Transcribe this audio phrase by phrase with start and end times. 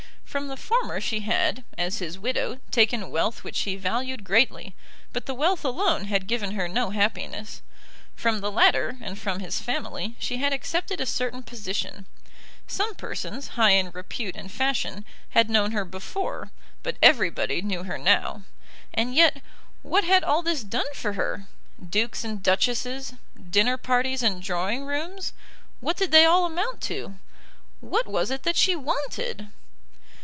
[0.31, 4.73] From the former she had, as his widow, taken wealth which she valued greatly;
[5.11, 7.61] but the wealth alone had given her no happiness.
[8.15, 12.05] From the latter, and from his family, she had accepted a certain position.
[12.65, 17.97] Some persons, high in repute and fashion, had known her before, but everybody knew her
[17.97, 18.43] now.
[18.93, 19.41] And yet
[19.81, 21.45] what had all this done for her?
[21.89, 23.15] Dukes and duchesses,
[23.49, 25.33] dinner parties and drawing rooms,
[25.81, 27.19] what did they all amount to?
[27.81, 29.49] What was it that she wanted?